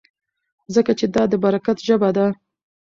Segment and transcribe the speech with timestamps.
[0.75, 2.27] ځکه چې دا د برکت ژبه ده.